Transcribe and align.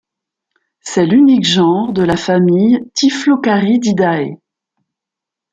C'est 0.79 1.05
l'unique 1.05 1.45
genre 1.45 1.93
de 1.93 2.01
la 2.01 2.17
famille 2.17 2.79
Typhlocarididae. 2.95 4.39